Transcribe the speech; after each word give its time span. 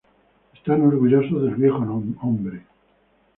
Están 0.55 0.81
orgullosos 0.81 1.43
del 1.43 1.53
viejo 1.53 1.77
hombre. 2.23 2.63